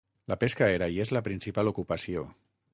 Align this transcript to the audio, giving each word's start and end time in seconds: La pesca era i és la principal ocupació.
La 0.31 0.37
pesca 0.43 0.69
era 0.77 0.87
i 0.95 0.97
és 1.05 1.13
la 1.17 1.23
principal 1.29 1.71
ocupació. 1.73 2.27